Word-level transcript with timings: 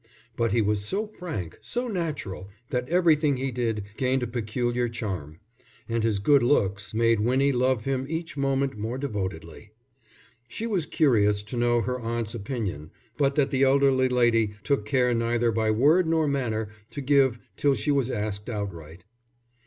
But 0.35 0.51
he 0.51 0.63
was 0.63 0.83
so 0.83 1.05
frank, 1.05 1.59
so 1.61 1.87
natural, 1.87 2.49
that 2.71 2.89
everything 2.89 3.37
he 3.37 3.51
did 3.51 3.83
gained 3.97 4.23
a 4.23 4.25
peculiar 4.25 4.89
charm, 4.89 5.37
and 5.87 6.03
his 6.03 6.17
good 6.17 6.41
looks 6.41 6.91
made 6.95 7.19
Winnie 7.19 7.51
love 7.51 7.83
him 7.85 8.07
each 8.09 8.35
moment 8.35 8.75
more 8.75 8.97
devotedly. 8.97 9.73
She 10.47 10.65
was 10.65 10.87
curious 10.87 11.43
to 11.43 11.55
know 11.55 11.81
her 11.81 11.99
aunt's 11.99 12.33
opinion; 12.33 12.89
but 13.19 13.35
that 13.35 13.51
the 13.51 13.61
elderly 13.61 14.09
lady 14.09 14.55
took 14.63 14.85
care 14.87 15.13
neither 15.13 15.51
by 15.51 15.69
word 15.69 16.07
nor 16.07 16.27
manner 16.27 16.69
to 16.89 17.01
give, 17.01 17.37
till 17.55 17.75
she 17.75 17.91
was 17.91 18.09
asked 18.09 18.49
outright. 18.49 19.03